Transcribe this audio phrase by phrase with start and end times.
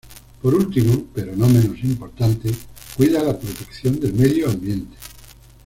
[0.41, 2.49] Por último, pero no menos importante,
[2.97, 4.97] cuida la protección del medio ambiente.